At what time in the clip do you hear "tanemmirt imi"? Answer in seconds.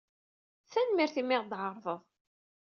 0.71-1.31